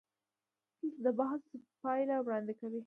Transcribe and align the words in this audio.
دلته 0.83 0.99
د 1.03 1.05
بحث 1.19 1.43
پایله 1.81 2.15
وړاندې 2.21 2.53
کوو. 2.59 2.79